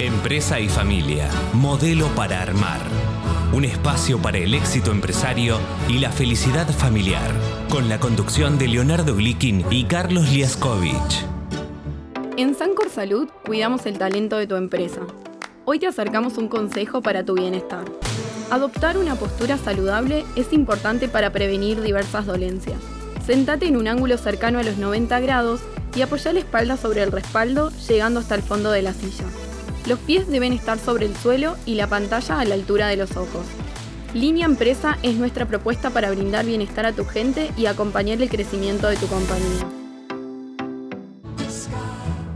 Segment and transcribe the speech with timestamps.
[0.00, 2.80] Empresa y familia, modelo para armar.
[3.52, 7.30] Un espacio para el éxito empresario y la felicidad familiar,
[7.70, 11.24] con la conducción de Leonardo Glikin y Carlos Liaskovich.
[12.36, 15.00] En Sancor Salud cuidamos el talento de tu empresa.
[15.64, 17.84] Hoy te acercamos un consejo para tu bienestar.
[18.50, 22.80] Adoptar una postura saludable es importante para prevenir diversas dolencias.
[23.24, 25.60] Sentate en un ángulo cercano a los 90 grados
[25.94, 29.24] y apoya la espalda sobre el respaldo llegando hasta el fondo de la silla.
[29.86, 33.18] Los pies deben estar sobre el suelo y la pantalla a la altura de los
[33.18, 33.44] ojos.
[34.14, 38.88] Línea Empresa es nuestra propuesta para brindar bienestar a tu gente y acompañar el crecimiento
[38.88, 39.68] de tu compañía.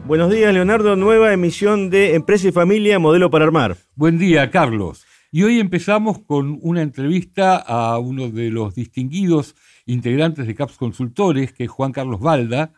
[0.07, 0.95] Buenos días, Leonardo.
[0.95, 3.79] Nueva emisión de Empresa y Familia, modelo para armar.
[3.95, 5.07] Buen día, Carlos.
[5.31, 9.55] Y hoy empezamos con una entrevista a uno de los distinguidos
[9.87, 12.73] integrantes de CAPS Consultores, que es Juan Carlos Valda,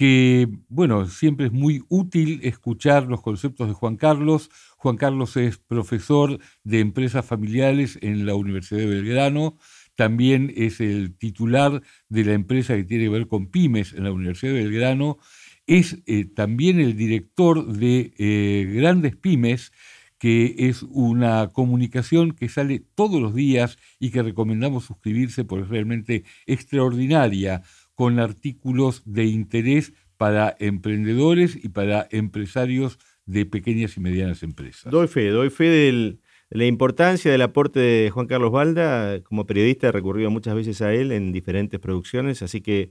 [0.00, 4.48] que, bueno, siempre es muy útil escuchar los conceptos de Juan Carlos.
[4.78, 9.58] Juan Carlos es profesor de empresas familiares en la Universidad de Belgrano,
[9.96, 14.12] también es el titular de la empresa que tiene que ver con pymes en la
[14.12, 15.18] Universidad de Belgrano,
[15.66, 19.70] es eh, también el director de eh, Grandes Pymes,
[20.18, 25.70] que es una comunicación que sale todos los días y que recomendamos suscribirse porque es
[25.70, 27.62] realmente extraordinaria
[28.00, 34.90] con artículos de interés para emprendedores y para empresarios de pequeñas y medianas empresas.
[34.90, 36.16] Doy fe, doy fe de
[36.48, 39.20] la importancia del aporte de Juan Carlos Balda.
[39.22, 42.90] Como periodista he recurrido muchas veces a él en diferentes producciones, así que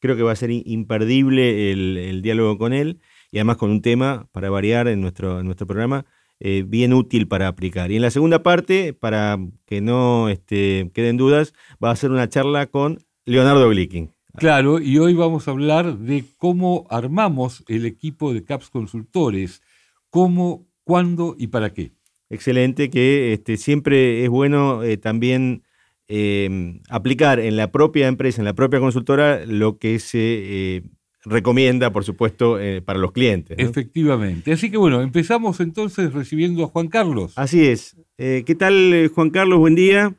[0.00, 2.98] creo que va a ser imperdible el, diálogo con él
[3.30, 6.04] y además con un tema, para variar en nuestro, programa,
[6.40, 7.92] eh, bien útil para aplicar.
[7.92, 12.28] Y en la segunda parte, para que no este, queden dudas, va a ser una
[12.28, 14.17] charla con Leonardo Glicking.
[14.36, 19.62] Claro, y hoy vamos a hablar de cómo armamos el equipo de CAPS Consultores,
[20.10, 21.92] cómo, cuándo y para qué.
[22.30, 25.62] Excelente, que este, siempre es bueno eh, también
[26.08, 30.82] em, aplicar en la propia empresa, en la propia consultora, lo que se eh,
[31.24, 33.58] recomienda, por supuesto, eh, para los clientes.
[33.58, 34.52] Efectivamente.
[34.52, 37.32] Así que bueno, empezamos entonces recibiendo a Juan Carlos.
[37.36, 37.96] Así es.
[38.16, 39.58] ¿Qué tal, Juan Carlos?
[39.58, 40.12] Buen día.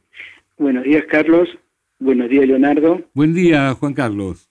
[0.58, 1.48] Buenos días, Carlos.
[2.00, 3.02] Buenos días, Leonardo.
[3.14, 4.50] Buen día, Juan Carlos.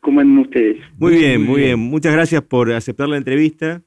[0.00, 0.78] ¿Cómo andan ustedes?
[0.96, 1.78] Muy, bien, muy bien.
[1.78, 3.82] Muchas gracias por aceptar la entrevista.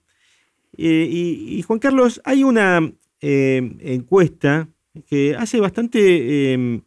[0.77, 4.69] Eh, y, Juan Carlos, hay una eh, encuesta
[5.07, 6.81] que hace bastante em,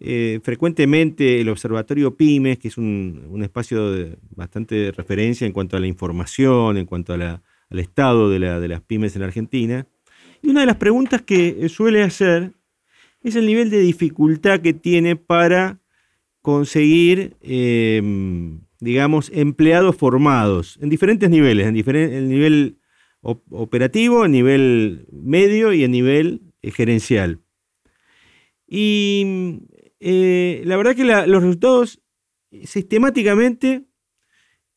[0.00, 5.80] eh, frecuentemente el Observatorio Pymes, que es un, espacio de bastante referencia en cuanto a
[5.80, 7.40] la información, en cuanto al
[7.78, 9.86] estado de, de las pymes en Argentina.
[10.42, 12.54] Y una de las preguntas que suele hacer
[13.28, 15.80] es el nivel de dificultad que tiene para
[16.42, 22.78] conseguir, em, digamos, empleados formados en diferentes niveles, en el nivel
[23.22, 27.40] operativo, en nivel medio y en nivel eh, gerencial.
[28.68, 29.62] Y
[30.00, 32.02] eh, la verdad que los resultados
[32.64, 33.84] sistemáticamente,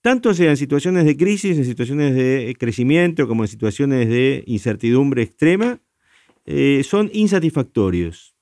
[0.01, 5.23] tanto sea en situaciones de crisis, en situaciones de crecimiento, como en situaciones de incertidumbre
[5.23, 5.81] extrema,
[6.45, 8.36] eh, son insatisfactorios.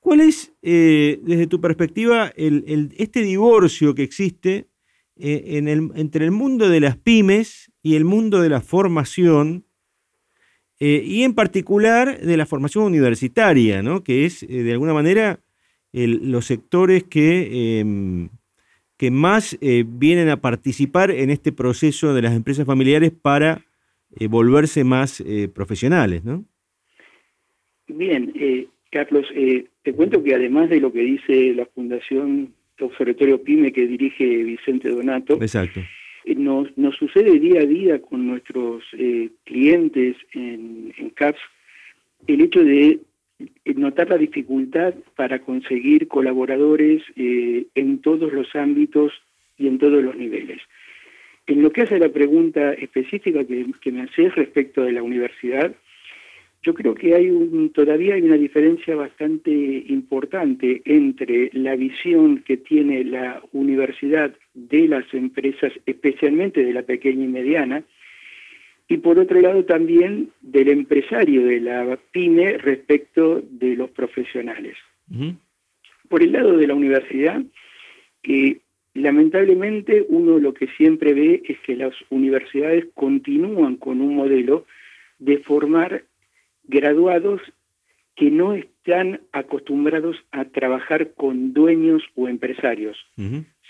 [0.00, 4.68] ¿Cuál es, eh, desde tu perspectiva, este divorcio que existe
[5.16, 5.60] eh,
[5.96, 9.64] entre el mundo de las pymes y el mundo de la formación,
[10.80, 15.40] eh, y en particular de la formación universitaria, que es, de alguna manera,
[15.92, 18.28] los sectores que, em,
[18.96, 23.64] que más vienen a participar en este proceso de las empresas familiares para
[24.30, 25.22] volverse más
[25.52, 26.24] profesionales?
[26.24, 26.44] ¿no?
[27.88, 28.32] Bien,
[28.90, 33.86] Carlos, eh, te cuento que además de lo que dice la Fundación Observatorio PYME que
[33.86, 35.80] dirige Vicente Donato, Exacto.
[36.24, 41.40] Eh, nos, nos, sucede día a día con nuestros eh, clientes en, en CAPS
[42.26, 43.00] el hecho de
[43.76, 49.12] notar la dificultad para conseguir colaboradores en todos los ámbitos
[49.56, 50.60] y en todos los niveles.
[51.46, 55.72] En lo que hace la pregunta específica que, que me haces respecto de la universidad,
[56.68, 59.50] yo creo que hay un, todavía hay una diferencia bastante
[59.88, 67.24] importante entre la visión que tiene la universidad de las empresas, especialmente de la pequeña
[67.24, 67.84] y mediana,
[68.86, 74.76] y por otro lado también del empresario de la pyme respecto de los profesionales.
[76.10, 77.42] Por el lado de la universidad,
[78.20, 78.60] que
[78.92, 84.66] lamentablemente uno lo que siempre ve es que las universidades continúan con un modelo
[85.18, 86.04] de formar
[86.68, 87.40] graduados
[88.14, 92.96] que no están acostumbrados a trabajar con dueños o empresarios,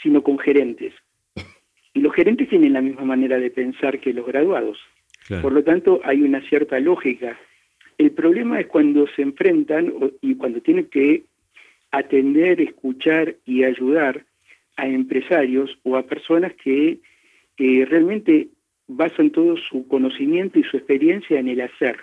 [0.02, 0.94] sino con gerentes.
[1.94, 4.78] Y los gerentes tienen la misma manera de pensar que los graduados.
[5.42, 7.38] Por lo tanto, hay una cierta lógica.
[7.98, 9.92] El problema es cuando se enfrentan
[10.22, 11.24] y cuando tienen que
[11.90, 14.24] atender, escuchar y ayudar
[14.76, 17.00] a empresarios o a personas que
[17.58, 18.48] realmente
[18.86, 21.98] basan todo su conocimiento y su experiencia en el hacer.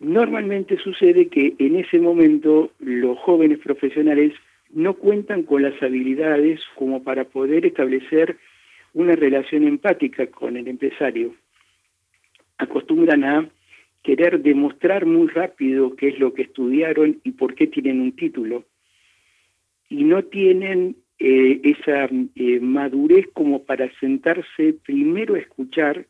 [0.00, 4.32] Normalmente sucede que en ese momento los jóvenes profesionales
[4.70, 8.36] no cuentan con las habilidades como para poder establecer
[8.94, 11.34] una relación empática con el empresario.
[12.58, 13.48] Acostumbran a
[14.02, 18.64] querer demostrar muy rápido qué es lo que estudiaron y por qué tienen un título.
[19.88, 26.06] Y no tienen eh, esa eh, madurez como para sentarse primero a escuchar,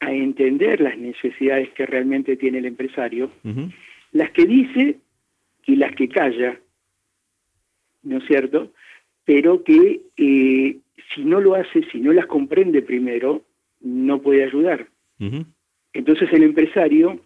[0.00, 3.30] a entender las necesidades que realmente tiene el empresario,
[4.12, 4.98] las que dice
[5.66, 6.58] y las que calla,
[8.02, 8.72] ¿no es cierto?
[9.24, 10.78] Pero que eh,
[11.14, 13.44] si no lo hace, si no las comprende primero,
[13.80, 14.88] no puede ayudar.
[15.92, 17.20] Entonces el empresario,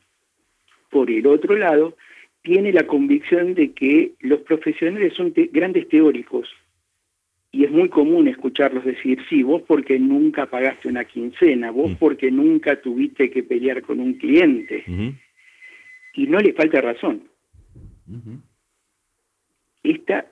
[0.91, 1.97] por el otro lado,
[2.43, 6.49] tiene la convicción de que los profesionales son grandes teóricos,
[7.55, 11.95] y es muy común escucharlos decir, sí, vos porque nunca pagaste una quincena, vos mm.
[11.95, 14.83] porque nunca tuviste que pelear con un cliente.
[16.15, 17.29] Y no le falta razón.
[19.85, 20.27] Esta,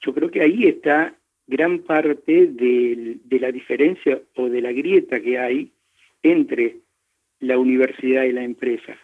[0.00, 1.14] yo creo que ahí está
[1.46, 5.72] gran parte de, la diferencia o de la grieta que hay
[6.22, 6.78] entre
[7.40, 8.96] la universidad y la empresa.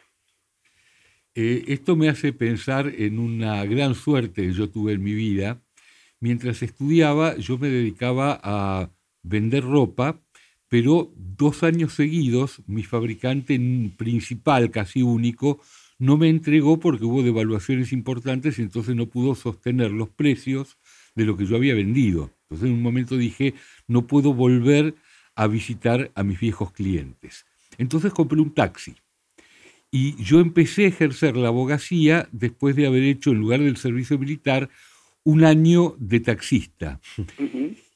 [1.34, 5.60] Eh, esto me hace pensar en una gran suerte que yo tuve en mi vida,
[6.20, 8.90] Mientras estudiaba, yo me dedicaba a
[9.22, 10.20] vender ropa,
[10.68, 13.58] pero dos años seguidos mi fabricante
[13.96, 15.60] principal, casi único,
[15.98, 20.78] no me entregó porque hubo devaluaciones importantes y entonces no pudo sostener los precios
[21.14, 22.30] de lo que yo había vendido.
[22.42, 23.54] Entonces en un momento dije,
[23.86, 24.94] no puedo volver
[25.34, 27.46] a visitar a mis viejos clientes.
[27.78, 28.94] Entonces compré un taxi.
[29.90, 34.18] Y yo empecé a ejercer la abogacía después de haber hecho, en lugar del servicio
[34.18, 34.68] militar,
[35.28, 37.00] un año de taxista.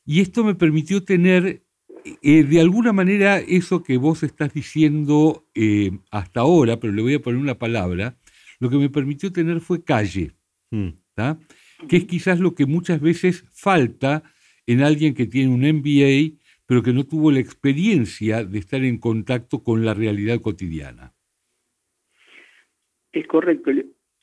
[0.05, 1.63] Y esto me permitió tener,
[2.23, 7.15] eh, de alguna manera, eso que vos estás diciendo eh, hasta ahora, pero le voy
[7.15, 8.19] a poner una palabra,
[8.61, 10.33] lo que me permitió tener fue calle,
[10.73, 10.89] mm.
[11.89, 14.23] que es quizás lo que muchas veces falta
[14.67, 18.99] en alguien que tiene un MBA, pero que no tuvo la experiencia de estar en
[18.99, 21.15] contacto con la realidad cotidiana.
[23.11, 23.71] Es correcto,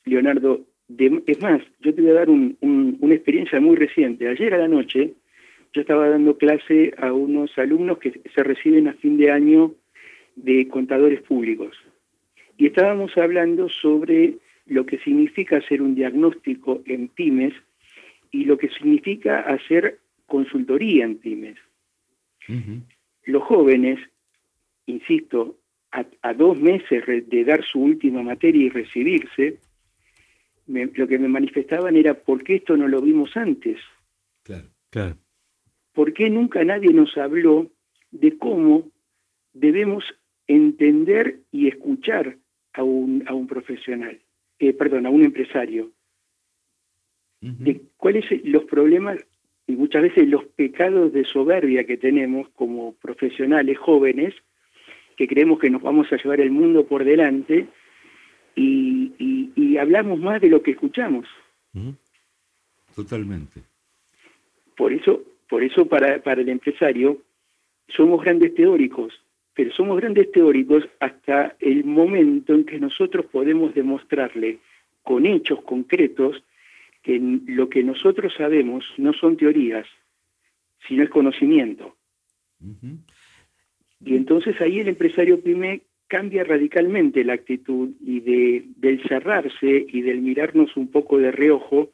[0.04, 4.28] Leonardo es más, yo te voy a dar una experiencia muy reciente.
[4.28, 5.14] Ayer a la noche
[5.72, 9.74] yo estaba dando clase a unos alumnos que se reciben a fin de año
[10.36, 11.76] de contadores públicos.
[12.56, 17.54] Y estábamos hablando sobre lo que significa hacer un diagnóstico en pymes
[18.30, 21.56] y lo que significa hacer consultoría en pymes.
[23.24, 24.00] Los jóvenes,
[24.86, 25.56] insisto,
[25.92, 29.58] a dos meses de dar su última materia y recibirse,
[30.70, 33.78] lo que me manifestaban era ¿por qué esto no lo vimos antes?
[34.42, 35.16] Claro, claro.
[35.92, 37.70] ¿Por qué nunca nadie nos habló
[38.10, 38.88] de cómo
[39.52, 40.04] debemos
[40.46, 42.36] entender y escuchar
[42.72, 44.20] a un, a un profesional,
[44.58, 45.90] eh, perdón, a un empresario?
[47.40, 49.16] De cuáles son los problemas
[49.66, 54.34] y muchas veces los pecados de soberbia que tenemos como profesionales jóvenes,
[55.16, 57.66] que creemos que nos vamos a llevar el mundo por delante
[58.56, 61.26] y, hablamos más de lo que escuchamos.
[62.94, 63.62] Totalmente.
[64.76, 67.18] Por eso, por eso para, para el empresario
[67.88, 69.12] somos grandes teóricos,
[69.54, 74.58] pero somos grandes teóricos hasta el momento en que nosotros podemos demostrarle
[75.02, 76.42] con hechos concretos
[77.02, 79.86] que lo que nosotros sabemos no son teorías,
[80.86, 81.96] sino es conocimiento.
[84.04, 90.02] Y entonces ahí el empresario PYME cambia radicalmente la actitud y de, del cerrarse y
[90.02, 91.92] del mirarnos un poco de reojo,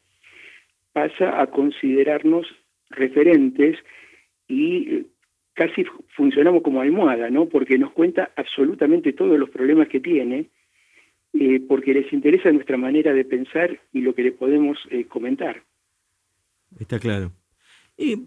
[0.95, 2.47] pasa a considerarnos
[2.89, 3.77] referentes
[4.49, 5.07] y eh,
[5.53, 5.85] casi
[6.17, 7.47] funcionamos como almohada, ¿no?
[7.47, 10.49] Porque nos cuenta absolutamente todos los problemas que tiene,
[11.35, 15.63] eh, porque les interesa nuestra manera de pensar y lo que le podemos eh, comentar.
[16.81, 17.33] Está claro.
[17.99, 18.27] Y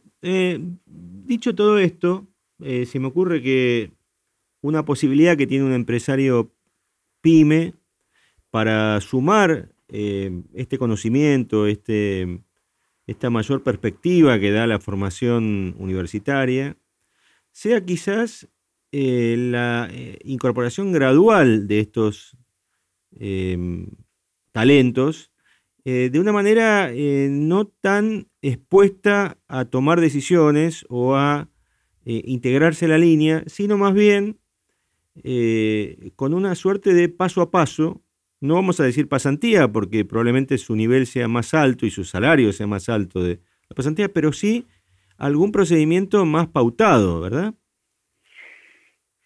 [1.25, 2.27] dicho todo esto,
[2.60, 3.91] se me ocurre que
[4.62, 6.54] una posibilidad que tiene un empresario
[7.22, 7.74] pyme
[8.51, 12.42] para sumar eh, este conocimiento, este,
[13.08, 16.78] esta mayor perspectiva que da la formación universitaria,
[17.51, 18.48] sea quizás
[18.92, 22.38] eh, la eh, incorporación gradual de estos
[23.12, 23.88] em,
[24.51, 25.32] talentos
[25.86, 31.50] de una manera no tan expuesta a tomar decisiones o a
[32.06, 34.38] integrarse a la línea, sino más bien
[35.24, 38.02] eh, con una suerte de paso a paso,
[38.42, 42.54] no vamos a decir pasantía, porque probablemente su nivel sea más alto y su salario
[42.54, 44.66] sea más alto de la pasantía, pero sí
[45.18, 47.54] algún procedimiento más pautado, ¿verdad?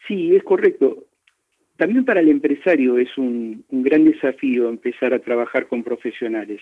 [0.08, 1.06] Sí, es correcto.
[1.78, 6.62] También para el empresario es un, gran desafío empezar a trabajar con profesionales.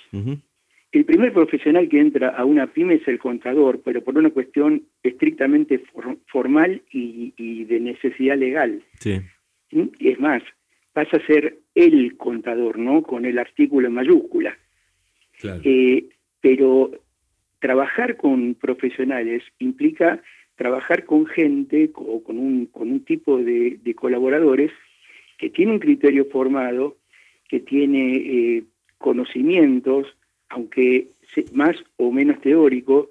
[0.92, 4.84] El primer profesional que entra a una pyme es el contador, pero por una cuestión
[5.04, 5.82] estrictamente
[6.28, 8.84] formal y, de necesidad legal.
[9.00, 9.22] Sí.
[9.72, 9.88] ¿Mm?
[10.00, 10.44] Es más,
[10.92, 13.04] pasa a ser el contador, ¿no?
[13.04, 14.58] Con el artículo en mayúscula.
[15.40, 15.62] Claro.
[15.64, 16.10] Eh,
[16.42, 16.92] pero
[17.60, 20.22] trabajar con profesionales implica
[20.56, 24.72] trabajar con gente o con un, con un tipo de, colaboradores
[25.38, 26.98] que tiene un criterio formado,
[27.48, 28.64] que tiene eh,
[28.98, 30.06] conocimientos,
[30.52, 31.08] aunque
[31.54, 33.10] más o menos teórico,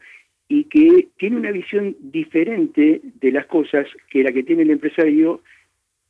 [0.49, 5.43] y que tiene una visión diferente de las cosas que la que tiene el empresario,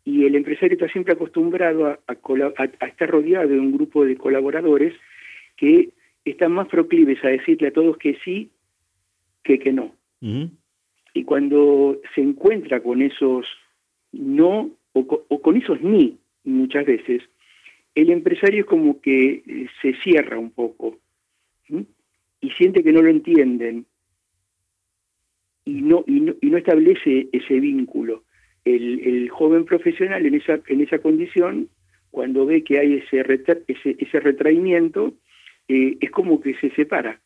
[0.04, 4.94] y el empresario está siempre acostumbrado a, estar rodeado de un grupo de colaboradores
[5.56, 5.90] que
[6.25, 8.50] están más proclives a decirle a todos que sí
[9.42, 9.94] que que no.
[11.12, 13.46] Y cuando se encuentra con esos
[14.12, 17.22] no o con esos ni muchas veces,
[17.94, 20.99] el empresario es como que eh, se cierra un poco
[22.40, 23.87] y siente que no lo entienden
[25.64, 28.25] y no, y no, establece ese vínculo.
[28.64, 31.68] El, joven profesional en esa, en esa condición,
[32.11, 33.25] cuando ve que hay ese,
[33.68, 35.14] ese, ese retraimiento,
[35.68, 37.20] eh, es como que se separa.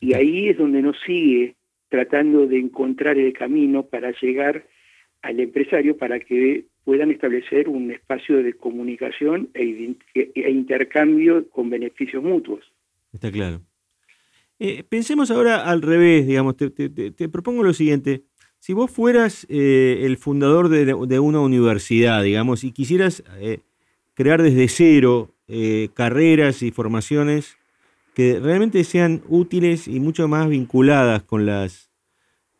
[0.00, 1.54] Y ahí es donde nos sigue
[1.88, 4.66] tratando de encontrar el camino para llegar
[5.22, 12.22] al empresario para que puedan establecer un espacio de comunicación e, e intercambio con beneficios
[12.22, 12.71] mutuos.
[13.12, 13.62] Está claro.
[14.64, 18.22] Eh, pensemos ahora al revés, digamos, te, propongo lo siguiente.
[18.60, 23.58] Si vos fueras eh, el fundador de, una universidad, digamos, y quisieras eh,
[24.14, 25.34] crear desde cero
[25.92, 27.58] carreras y formaciones
[28.14, 31.90] que realmente sean útiles y mucho más vinculadas con las,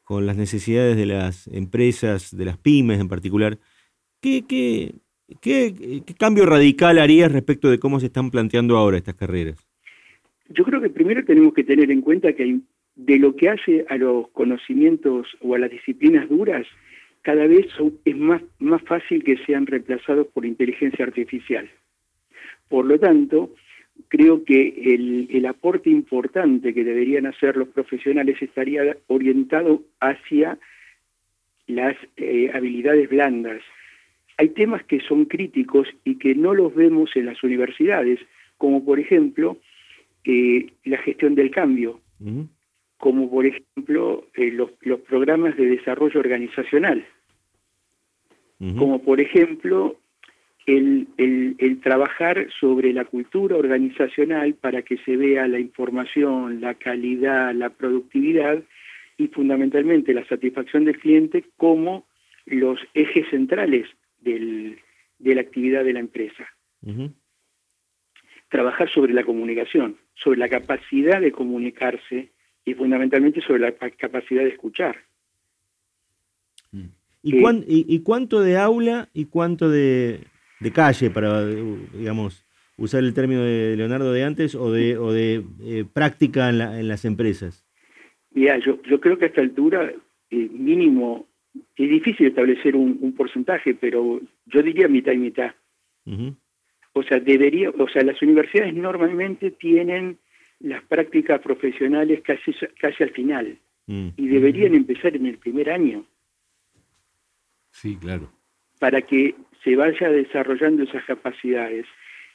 [0.02, 3.58] con las necesidades de las empresas, de las pymes en particular,
[4.20, 4.94] ¿qué, qué,
[5.40, 9.71] qué cambio radical harías respecto de cómo se están planteando ahora estas carreras?
[10.48, 12.60] Yo creo que primero tenemos que tener en cuenta que
[12.94, 16.66] de lo que hace a los conocimientos o a las disciplinas duras,
[17.22, 17.66] cada vez
[18.04, 21.70] es más, más fácil que sean reemplazados por inteligencia artificial.
[22.68, 23.54] Por lo tanto,
[24.08, 30.58] creo que el, aporte importante que deberían hacer los profesionales estaría orientado hacia
[31.66, 33.62] las eh, habilidades blandas.
[34.38, 38.18] Hay temas que son críticos y que no los vemos en las universidades,
[38.56, 39.58] como por ejemplo
[40.24, 42.00] la gestión del cambio,
[42.98, 47.04] como por ejemplo eh, los, programas de desarrollo organizacional,
[48.78, 49.96] como por ejemplo
[50.66, 57.52] el, el, trabajar sobre la cultura organizacional para que se vea la información, la calidad,
[57.54, 58.62] la productividad
[59.16, 62.06] y fundamentalmente la satisfacción del cliente como
[62.46, 63.88] los ejes centrales
[64.20, 64.78] del,
[65.18, 66.46] de la actividad de la empresa
[68.52, 72.32] trabajar sobre la comunicación, sobre la capacidad de comunicarse
[72.66, 74.94] y fundamentalmente sobre la capacidad de escuchar.
[77.22, 80.20] ¿Y, cuánto de aula y cuánto de,
[80.74, 82.44] calle, para, digamos,
[82.76, 87.06] usar el término de Leonardo de antes, o de, o de eh, práctica en, las
[87.06, 87.64] empresas?
[88.32, 89.90] Mira, yo, yo creo que a esta altura,
[90.30, 95.52] eh, mínimo, es difícil establecer un, porcentaje, pero yo diría mitad y mitad.
[96.94, 100.18] O sea, debería, o sea, las universidades normalmente tienen
[100.60, 104.08] las prácticas profesionales casi, casi al final mm.
[104.16, 106.04] y deberían empezar en el primer año.
[107.70, 108.30] Sí, claro.
[108.78, 109.34] Para que
[109.64, 111.86] se vaya desarrollando esas capacidades.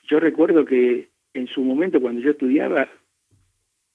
[0.10, 2.90] Yo recuerdo que en su momento cuando yo estudiaba,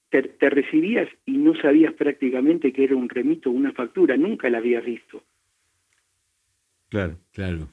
[0.09, 4.49] te, te recibías y no sabías prácticamente que era un remito o una factura, nunca
[4.49, 5.23] la habías visto.
[6.89, 7.69] Claro, claro.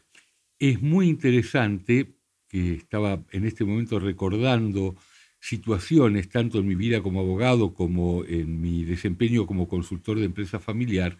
[0.59, 2.07] Es muy interesante
[2.51, 4.97] que estaba en este momento recordando
[5.41, 10.59] situaciones, tanto en mi vida como abogado como en mi desempeño como consultor de empresa
[10.59, 11.17] familiar,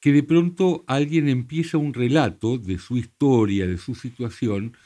[0.00, 4.76] que de pronto alguien empieza un relato de su historia, de su situación,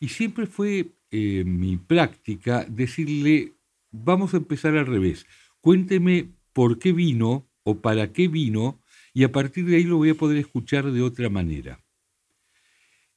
[0.00, 3.54] y siempre fue eh, mi práctica decirle,
[3.90, 5.26] vamos a empezar al revés,
[5.60, 8.80] cuénteme por qué vino o para qué vino,
[9.14, 11.80] y a partir de ahí lo voy a poder escuchar de otra manera.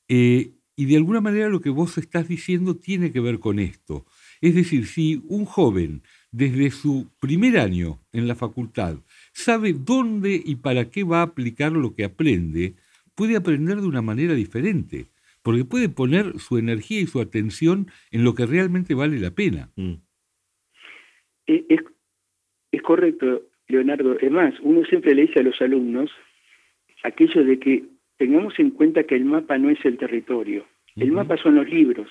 [0.08, 4.06] Eh, y de alguna manera lo que vos estás diciendo tiene que ver con esto.
[4.42, 6.02] Es decir, si un joven
[6.32, 8.98] desde su primer año en la facultad
[9.32, 12.74] sabe dónde y para qué va a aplicar lo que aprende,
[13.16, 15.06] puede aprender de una manera diferente,
[15.44, 19.70] porque puede poner su energía y su atención en lo que realmente vale la pena.
[19.76, 19.94] Mm.
[21.46, 21.80] Es,
[22.72, 24.18] es, correcto, Leonardo.
[24.20, 26.10] Es más, uno siempre le dice a los alumnos
[27.04, 27.84] aquello de que
[28.18, 30.66] tengamos en cuenta que el mapa no es el territorio,
[30.96, 32.10] el mapa son los libros.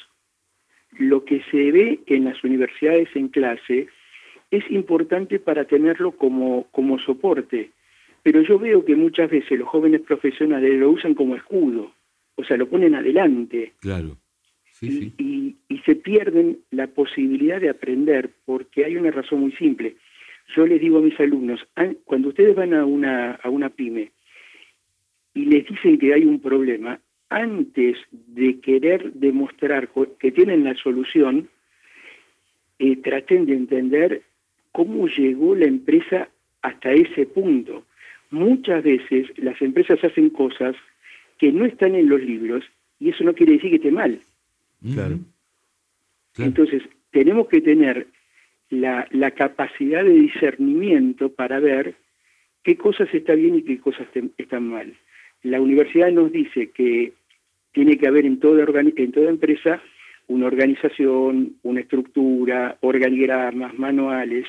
[0.99, 3.88] Lo que se ve en las universidades en clase
[4.50, 7.71] es importante para tenerlo como, como soporte,
[8.23, 11.92] pero yo veo que muchas veces los jóvenes profesionales lo usan como escudo,
[12.37, 13.73] o sea, lo ponen adelante.
[13.80, 14.16] Claro.
[14.80, 19.97] y, Y, se pierden la posibilidad de aprender porque hay una razón muy simple.
[20.54, 21.66] Yo les digo a mis alumnos,
[22.04, 24.12] cuando ustedes van a una, a una pyme
[25.34, 31.48] y les dicen que hay un problema, antes de querer demostrar que tienen la solución,
[32.78, 34.22] eh, traten de entender
[34.70, 36.28] cómo llegó la empresa
[36.60, 37.84] hasta ese punto.
[38.30, 40.76] Muchas veces las empresas hacen cosas
[41.38, 42.64] que no están en los libros
[42.98, 44.20] y eso no quiere decir que esté mal.
[44.94, 45.18] Claro.
[46.38, 48.06] Entonces, tenemos que tener
[48.70, 51.94] la, la, capacidad de discernimiento para ver
[52.62, 54.06] qué cosas están bien y qué cosas
[54.38, 54.94] están mal.
[55.42, 57.12] La universidad nos dice que
[57.72, 59.82] tiene que haber en toda, en toda empresa
[60.28, 64.46] una organización, una estructura, organigramas, manuales.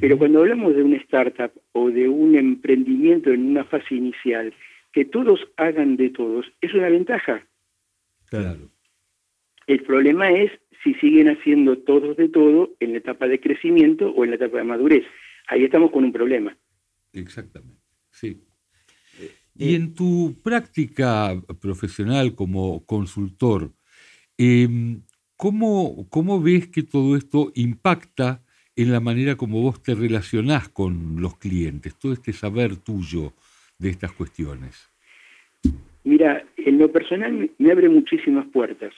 [0.00, 4.52] Pero cuando hablamos de una startup o de un emprendimiento en una fase inicial,
[4.92, 7.46] que todos hagan de todos, es una ventaja.
[8.28, 8.68] Claro.
[9.68, 10.50] El problema es
[10.82, 14.58] si siguen haciendo todos de todo en la etapa de crecimiento o en la etapa
[14.58, 15.04] de madurez.
[15.46, 16.56] Ahí estamos con un problema.
[17.12, 17.80] Exactamente,
[18.10, 18.42] sí.
[19.58, 23.72] Y en tu práctica profesional como consultor,
[24.38, 25.02] em,
[25.36, 28.40] ¿cómo, ¿cómo, ves que todo esto impacta
[28.76, 33.32] en la manera como vos te relacionás con los clientes, todo este saber tuyo
[33.80, 34.88] de estas cuestiones?
[36.04, 38.94] Mira, en lo personal me abre muchísimas puertas.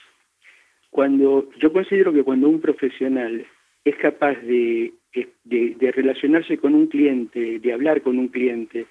[0.91, 3.47] Cuando yo considero que cuando un profesional
[3.83, 4.93] es capaz de,
[5.43, 8.85] de relacionarse con un cliente, de hablar con un cliente,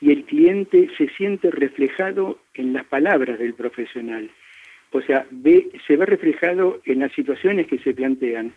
[0.00, 4.30] y el cliente se siente reflejado en las palabras del profesional.
[4.92, 5.26] O sea,
[5.86, 8.52] se ve reflejado en las situaciones que se plantean.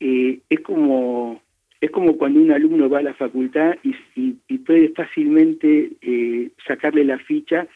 [0.00, 1.42] Eh, es como
[1.80, 7.18] es como cuando un alumno va a la facultad y, puede fácilmente eh, sacarle la
[7.18, 7.66] ficha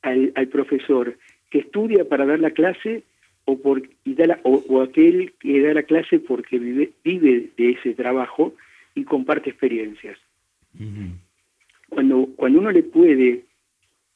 [0.00, 1.18] al, profesor
[1.50, 3.02] que estudia para dar la clase
[3.44, 7.92] o, por, y da o, aquel que da la clase porque vive, vive de ese
[7.92, 8.54] trabajo
[8.94, 10.18] y comparte experiencias
[11.92, 13.44] cuando, cuando uno le puede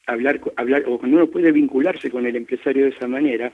[0.07, 3.53] hablar, hablar o cuando uno puede vincularse con el empresario de esa manera,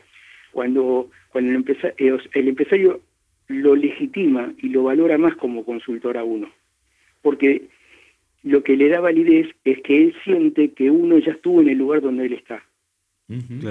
[0.51, 3.01] cuando, cuando el, empresario, eh, el empresario
[3.47, 6.49] lo legitima y lo valora más como consultor a uno.
[7.21, 7.63] Porque
[8.43, 11.77] lo que le da validez es que él siente que uno ya estuvo en el
[11.77, 12.63] lugar donde él está.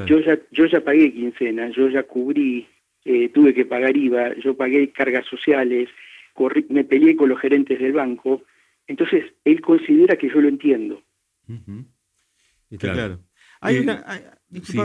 [0.06, 2.66] yo, ya, yo ya pagué quincena, yo ya cubrí,
[3.06, 5.88] eh, tuve que pagar IVA, yo pagué cargas sociales,
[6.68, 8.42] me peleé con los gerentes del banco,
[8.86, 11.02] entonces, él considera que yo lo entiendo.
[12.78, 13.20] claro.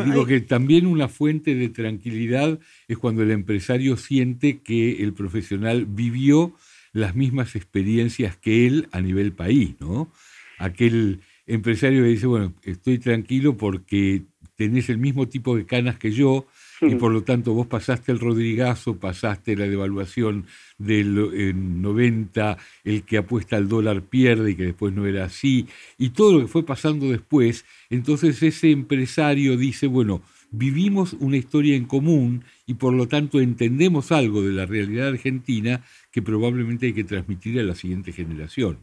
[0.05, 5.85] digo que también una fuente de tranquilidad es cuando el empresario siente que el profesional
[5.87, 6.53] vivió
[6.93, 10.11] las mismas experiencias que él a nivel país, ¿no?
[10.57, 14.23] Aquel empresario que dice, bueno, estoy tranquilo porque
[14.55, 16.47] tenés el mismo tipo de canas que yo,
[16.81, 20.45] y por lo tanto vos pasaste el Rodrigazo, pasaste la devaluación
[20.77, 26.09] del 90, el que apuesta al dólar pierde y que después no era así, y
[26.09, 31.85] todo lo que fue pasando después, entonces ese empresario dice, bueno, vivimos una historia en
[31.85, 37.03] común y por lo tanto entendemos algo de la realidad argentina que probablemente hay que
[37.03, 38.77] transmitir a la siguiente generación.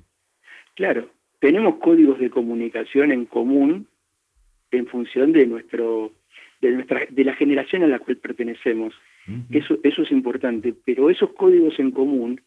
[0.75, 1.09] Claro,
[1.41, 3.87] tenemos códigos de comunicación en común
[4.71, 6.13] en función de nuestro
[6.69, 8.95] de, nuestra, de la generación a la cual pertenecemos.
[9.51, 12.41] eso, eso es importante, pero esos códigos en común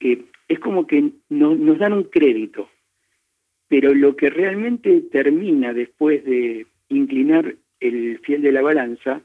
[0.00, 2.68] eh, es como que nos dan un crédito,
[3.68, 9.22] pero lo que realmente termina después de inclinar el fiel de la balanza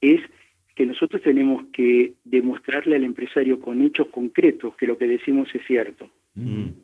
[0.00, 0.20] es
[0.74, 5.62] que nosotros tenemos que demostrarle al empresario con hechos concretos que lo que decimos es
[5.66, 6.08] cierto.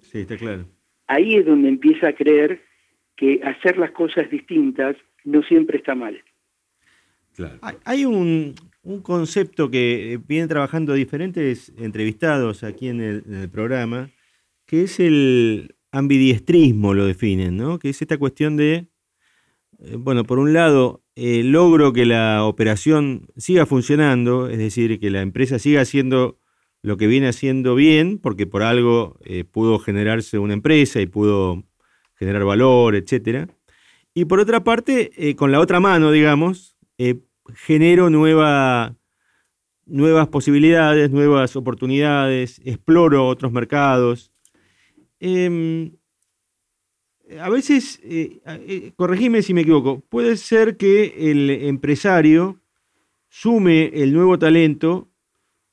[0.03, 0.67] Sí, está claro.
[1.07, 2.61] Ahí es donde empieza a creer
[3.17, 6.21] que hacer las cosas distintas no siempre está mal.
[7.85, 8.55] Hay un,
[9.03, 14.11] concepto que eh, vienen trabajando diferentes entrevistados aquí en el, programa,
[14.65, 17.79] que es el ambidiestrismo, lo definen, ¿no?
[17.79, 18.89] Que es esta cuestión de,
[19.81, 25.23] eh, bueno, por un lado, logro que la operación siga funcionando, es decir, que la
[25.23, 26.39] empresa siga haciendo
[26.87, 31.65] lo que viene haciendo bien, porque por algo eh, pudo generarse una empresa y pudo
[32.15, 33.51] generar valor, etc.
[34.15, 37.17] Y por otra parte, eh, con la otra mano, digamos, eh,
[37.55, 38.97] genero nueva,
[39.85, 44.33] nuevas posibilidades, nuevas oportunidades, exploro otros mercados.
[45.21, 45.97] Em,
[47.41, 48.01] a veces,
[48.97, 52.61] corregime si me equivoco, puede ser que el empresario
[53.29, 55.09] sume el nuevo talento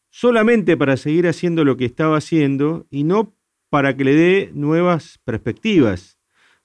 [0.10, 3.36] solamente para seguir haciendo lo que estaba haciendo y no
[3.70, 6.20] para que le dé nuevas perspectivas.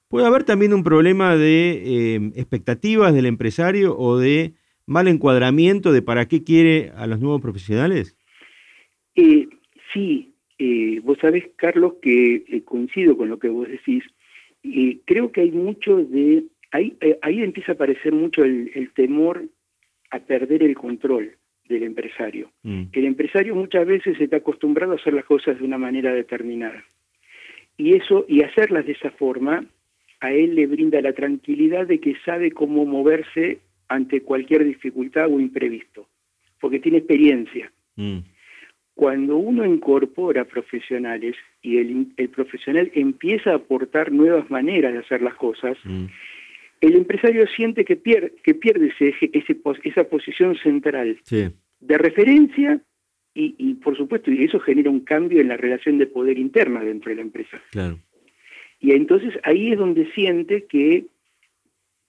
[0.09, 4.55] ¿Puede haber también un problema de em, expectativas del empresario o de
[4.89, 8.17] mal encuadramiento de para qué quiere a los nuevos profesionales?
[9.15, 9.49] Eh,
[9.93, 14.03] sí, eh, vos sabés, Carlos, que eh, coincido con lo que vos decís.
[15.05, 16.45] creo que hay mucho de...
[16.71, 19.45] Ahí, ahí empieza a aparecer mucho el temor
[20.11, 21.33] a perder el control
[21.69, 22.51] del empresario.
[22.63, 22.85] Mm.
[22.93, 26.85] El empresario muchas veces está acostumbrado a hacer las cosas de una manera determinada.
[27.77, 29.65] Y eso, y hacerlas de esa forma,
[30.21, 35.41] a él le brinda la tranquilidad de que sabe cómo moverse ante cualquier dificultad o
[35.41, 36.09] imprevisto,
[36.61, 37.73] porque tiene experiencia.
[37.97, 38.19] Mm.
[38.95, 45.35] Cuando uno incorpora profesionales y el, profesional empieza a aportar nuevas maneras de hacer las
[45.35, 46.07] cosas, mm.
[46.81, 52.81] el empresario siente que pierde, que pierde ese, ese, esa posición central de referencia
[53.41, 57.11] y, por supuesto, y eso genera un cambio en la relación de poder interna dentro
[57.11, 57.63] de la empresa.
[57.71, 58.01] Claro.
[58.81, 61.07] Y entonces ahí es donde siente que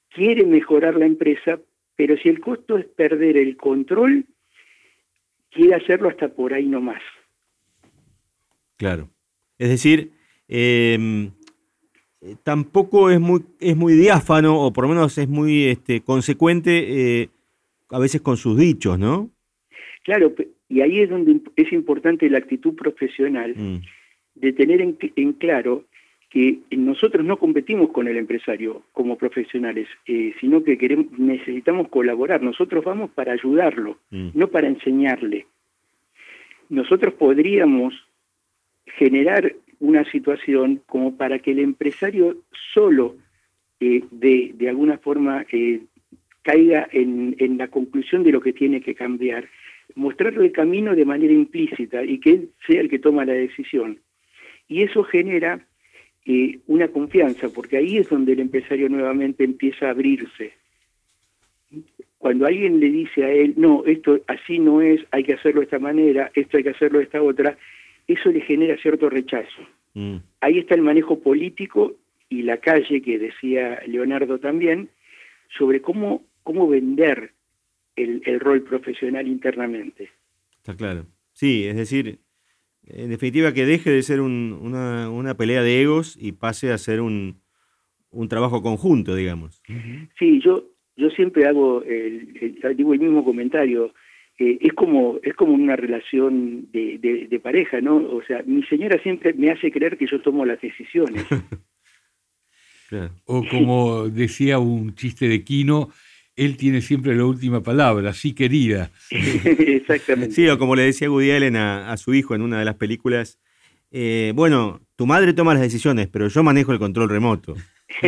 [0.10, 1.60] quiere mejorar la empresa,
[2.00, 4.24] pero si el costo es perder el control,
[5.52, 7.02] quiere hacerlo hasta por ahí nomás.
[8.78, 9.10] Claro.
[9.58, 10.12] Es decir,
[10.48, 11.32] em,
[12.44, 17.30] tampoco es muy, es muy diáfano, o por lo menos es muy este, consecuente eh,
[17.90, 19.30] a veces con sus dichos, ¿no?
[20.06, 20.34] Claro,
[20.70, 23.82] y ahí es donde es importante la actitud profesional mm.
[24.36, 25.84] de tener en, claro
[26.30, 32.44] que nosotros no competimos con el empresario como profesionales, eh, sino que queremos, necesitamos colaborar.
[32.44, 34.30] Nosotros vamos para ayudarlo, mm.
[34.36, 35.48] no para enseñarle.
[36.70, 37.96] Nosotros podríamos
[38.86, 42.38] generar una situación como para que el empresario
[42.74, 43.16] solo
[43.80, 45.82] eh, de, de, alguna forma eh,
[46.44, 49.48] caiga en, en, la conclusión de lo que tiene que cambiar
[49.96, 54.00] mostrarle el camino de manera implícita y que él sea el que toma la decisión.
[54.68, 55.66] Y eso genera
[56.26, 60.54] eh, una confianza, porque ahí es donde el empresario nuevamente empieza a abrirse.
[62.18, 65.66] Cuando alguien le dice a él, no, esto así no es, hay que hacerlo de
[65.66, 67.58] esta manera, esto hay que hacerlo de esta otra,
[68.08, 69.62] eso le genera cierto rechazo.
[69.94, 70.18] Mm.
[70.42, 71.96] Ahí está el manejo político
[72.28, 74.90] y la calle, que decía Leonardo también,
[75.58, 77.34] sobre cómo, cómo vender
[77.96, 80.10] el, rol profesional internamente.
[80.58, 81.06] Está claro.
[81.34, 82.20] Sí, es decir,
[82.90, 87.42] en definitiva que deje de ser una, pelea de egos y pase a ser un,
[88.28, 89.62] trabajo conjunto, digamos.
[90.18, 92.34] Sí, yo, yo siempre hago el,
[92.76, 93.94] digo el mismo comentario.
[94.38, 97.98] Eh, es como es como una relación de, de, pareja, ¿no?
[97.98, 101.26] O sea, mi señora siempre me hace creer que yo tomo las decisiones.
[103.26, 105.90] O como decía un chiste de Quino,
[106.40, 108.92] él tiene siempre la última palabra, sí querida.
[109.12, 110.34] Exactamente.
[110.34, 113.42] Sí, o como le decía Woody Allen a, su hijo en una de las películas,
[113.92, 117.56] eh, bueno, tu madre toma las decisiones, pero yo manejo el control remoto.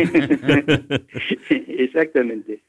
[1.50, 2.60] Exactamente.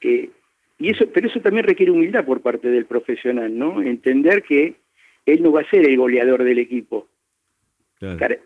[0.00, 0.30] Eh,
[0.78, 3.82] y eso, pero eso también requiere humildad por parte del profesional, ¿no?
[3.82, 4.76] Entender que
[5.26, 7.08] él no va a ser el goleador del equipo.
[7.98, 8.36] Claro.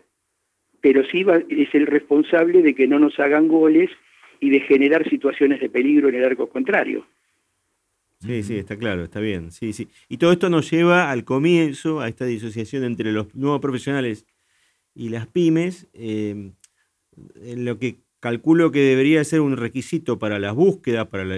[0.81, 3.91] Pero sí va, es el responsable de que no nos hagan goles
[4.39, 7.05] y de generar situaciones de peligro en el arco contrario.
[8.19, 9.51] Sí, sí, está claro, está bien.
[9.51, 9.89] Sí, sí.
[10.07, 14.25] Y todo esto nos lleva al comienzo, a esta disociación entre los nuevos profesionales
[14.95, 16.51] y las pymes, eh,
[17.35, 21.35] en lo que calculo que debería ser un requisito para las búsquedas, para la,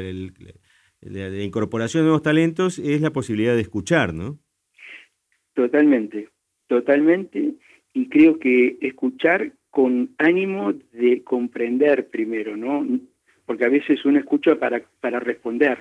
[1.02, 4.38] la, incorporación de nuevos talentos, es la posibilidad de escuchar, ¿no?
[5.56, 6.30] Totalmente,
[6.68, 7.56] totalmente.
[7.94, 12.88] Y creo que escuchar con ánimo de comprender primero, ¿no?
[13.46, 15.80] Porque a veces uno escucha para, para responder.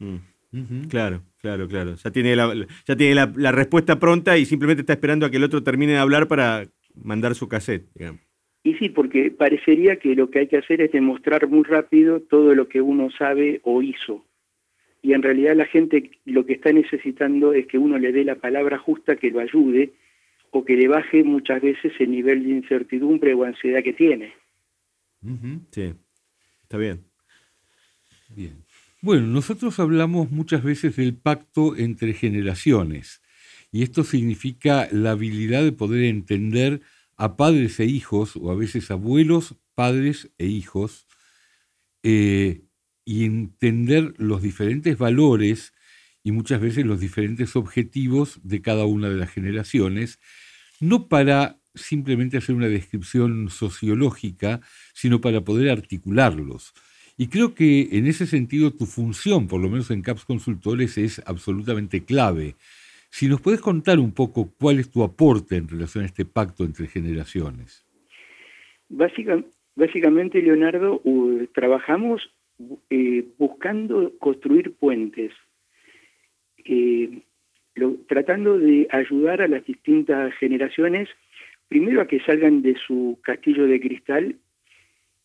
[0.00, 0.88] Mm.
[0.88, 1.94] Claro, claro, claro.
[1.94, 2.52] Ya tiene, la,
[2.84, 5.98] ya tiene la, respuesta pronta y simplemente está esperando a que el otro termine de
[5.98, 6.64] hablar para
[7.00, 8.20] mandar su cassette, digamos.
[8.64, 12.52] Y sí, porque parecería que lo que hay que hacer es demostrar muy rápido todo
[12.52, 14.24] lo que uno sabe o hizo.
[15.02, 18.34] Y en realidad la gente lo que está necesitando es que uno le dé la
[18.34, 19.92] palabra justa que lo ayude
[20.56, 24.32] o que le baje muchas veces el nivel de incertidumbre o ansiedad que tiene.
[25.70, 25.94] Sí,
[26.62, 27.04] está bien.
[28.34, 28.64] Bien.
[29.02, 33.22] Bueno, nosotros hablamos muchas veces del pacto entre generaciones
[33.70, 36.80] y esto significa la habilidad de poder entender
[37.16, 41.06] a padres e hijos, o a veces abuelos, padres e hijos,
[42.02, 42.62] eh,
[43.04, 45.72] y entender los diferentes valores
[46.22, 50.18] y muchas veces los diferentes objetivos de cada una de las generaciones,
[50.80, 54.60] no para simplemente hacer una descripción sociológica,
[54.94, 56.72] sino para poder articularlos.
[57.18, 61.22] Y creo que en ese sentido tu función, por lo menos en CAPS Consultores, es
[61.26, 62.54] absolutamente clave.
[63.10, 66.64] Si nos puedes contar un poco cuál es tu aporte en relación a este pacto
[66.64, 67.86] entre generaciones.
[68.88, 71.02] básicamente, Leonardo,
[71.54, 72.30] trabajamos
[72.90, 75.32] eh, buscando construir puentes,
[76.64, 77.22] eh,
[78.06, 81.08] tratando de ayudar a las distintas generaciones,
[81.68, 84.36] primero a que salgan de su castillo de cristal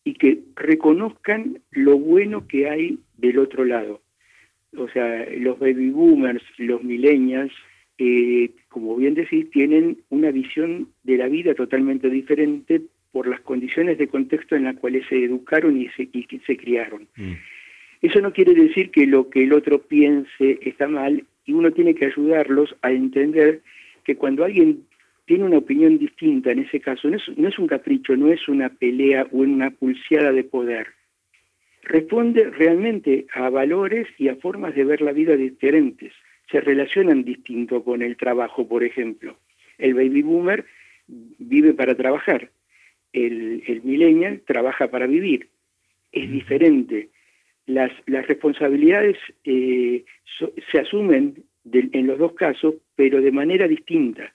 [0.04, 4.00] y que reconozcan lo bueno que hay del otro lado.
[4.76, 7.52] O sea, los baby boomers, los millennials,
[7.98, 13.98] eh, como bien decís, tienen una visión de la vida totalmente diferente por las condiciones
[13.98, 16.08] de contexto en las cuales se educaron y se,
[16.46, 17.06] se criaron.
[17.16, 17.32] Mm.
[18.00, 21.94] Eso no quiere decir que lo que el otro piense está mal y uno tiene
[21.94, 23.62] que ayudarlos a entender
[24.04, 24.84] que cuando alguien
[25.26, 28.48] tiene una opinión distinta, en ese caso, no es, no es un capricho, no es
[28.48, 30.88] una pelea o una pulseada de poder.
[31.82, 36.12] Responde realmente a valores y a formas de ver la vida diferentes.
[36.50, 39.36] Se relacionan distinto con el trabajo, por ejemplo.
[39.78, 40.64] El baby boomer
[41.06, 42.50] vive para trabajar.
[43.12, 45.48] El, el millennial trabaja para vivir.
[46.12, 47.08] Es diferente.
[47.66, 50.04] Las, las responsabilidades eh,
[50.70, 54.32] se asumen en los dos casos, pero de manera distinta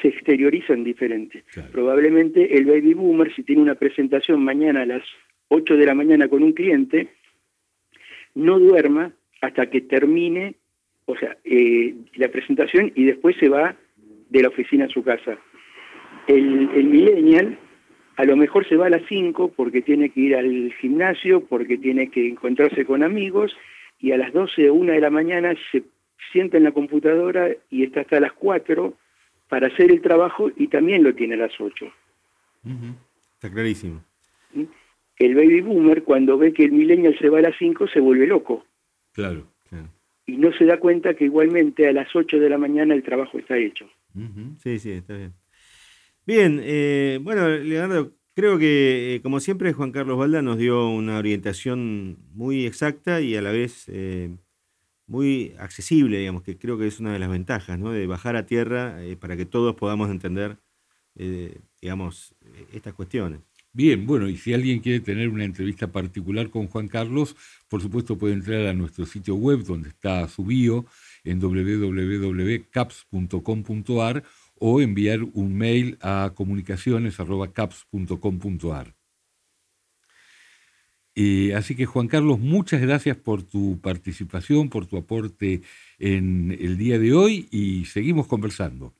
[0.00, 1.44] se exteriorizan diferente.
[1.72, 5.02] Probablemente el baby boomer, si tiene una presentación mañana a las
[5.48, 7.08] 8 de la mañana con un cliente,
[8.34, 10.54] no duerma hasta que termine,
[11.06, 13.76] o sea, eh, la presentación y después se va
[14.28, 15.38] de la oficina a su casa.
[16.26, 17.58] El, el millennial
[18.20, 21.78] a lo mejor se va a las 5 porque tiene que ir al gimnasio, porque
[21.78, 23.56] tiene que encontrarse con amigos,
[23.98, 25.84] y a las 12 o 1 de la mañana se
[26.30, 28.92] sienta en la computadora y está hasta las 4
[29.48, 31.90] para hacer el trabajo y también lo tiene a las 8.
[33.36, 34.04] Está clarísimo.
[35.16, 38.26] El baby boomer, cuando ve que el millennial se va a las 5, se vuelve
[38.26, 38.66] loco.
[39.12, 39.88] Claro, claro.
[40.26, 43.38] Y no se da cuenta que igualmente a las 8 de la mañana el trabajo
[43.38, 43.88] está hecho.
[44.58, 45.32] Sí, sí, está bien.
[46.30, 51.18] Bien, eh, bueno, Leonardo, creo que eh, como siempre Juan Carlos Valda nos dio una
[51.18, 54.30] orientación muy exacta y a la vez eh,
[55.08, 57.90] muy accesible, digamos, que creo que es una de las ventajas, ¿no?
[57.90, 60.58] De bajar a tierra para que todos podamos entender,
[61.82, 62.36] digamos,
[62.72, 63.40] estas cuestiones.
[63.72, 67.34] Bien, bueno, y si alguien quiere tener una entrevista particular con Juan Carlos,
[67.68, 70.86] por supuesto puede entrar a nuestro sitio web donde está su bio
[71.24, 74.22] en www.caps.com.ar
[74.60, 78.94] o enviar un mail a comunicaciones.caps.com.ar
[81.54, 85.60] así que Juan Carlos, muchas gracias por tu participación, por tu aporte
[85.98, 88.92] en el día de hoy y seguimos conversando.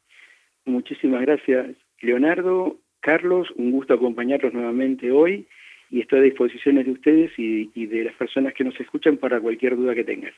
[0.64, 2.78] Muchísimas gracias, Leonardo.
[3.00, 5.46] Carlos, un gusto acompañarlos nuevamente hoy
[5.90, 9.76] y estoy a disposición de ustedes y, de las personas que nos escuchan para cualquier
[9.76, 10.32] duda que tengan.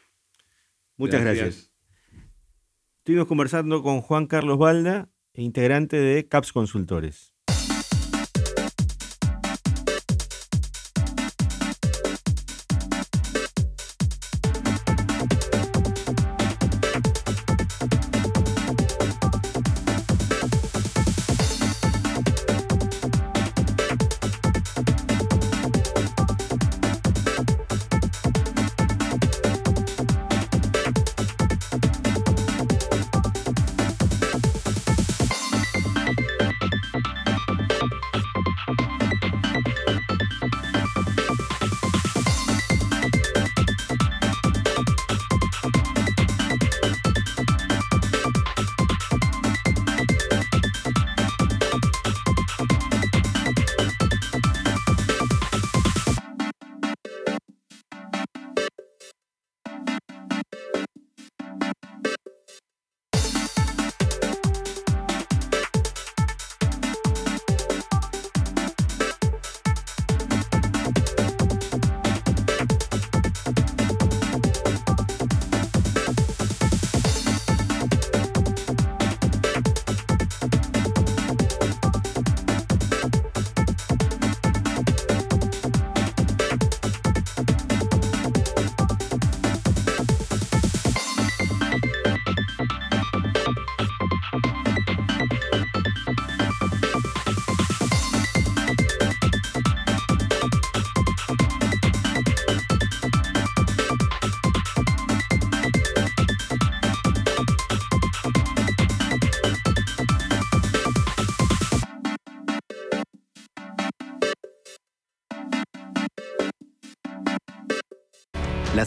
[0.96, 1.71] Muchas gracias.
[3.02, 7.31] Estuvimos conversando con Juan Carlos Balda, integrante de CAPS Consultores.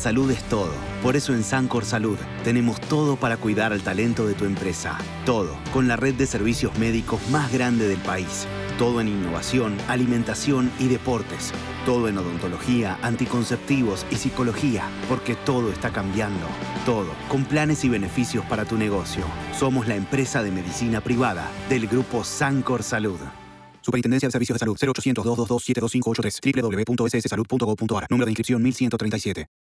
[0.05, 0.71] Salud es todo.
[1.01, 4.99] Por eso en Sancor Salud tenemos todo para cuidar al talento de tu empresa.
[5.25, 8.45] Todo, con la red de servicios médicos más grande del país.
[8.77, 11.53] Todo en innovación, alimentación y deportes.
[11.87, 16.45] Todo en odontología, anticonceptivos y psicología, porque todo está cambiando.
[16.85, 19.25] Todo, con planes y beneficios para tu negocio.
[19.57, 23.17] Somos la empresa de medicina privada del grupo Sancor Salud.
[23.81, 29.64] Superintendencia de Servicios de Salud 0800 222 72583 www.sssalud.gov.ar Número de inscripción 1137